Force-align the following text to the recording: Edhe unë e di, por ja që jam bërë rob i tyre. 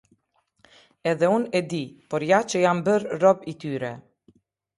Edhe 1.11 1.29
unë 1.33 1.51
e 1.59 1.61
di, 1.73 1.81
por 2.15 2.25
ja 2.31 2.41
që 2.55 2.63
jam 2.65 2.81
bërë 2.89 3.21
rob 3.27 3.45
i 3.53 3.57
tyre. 3.67 3.93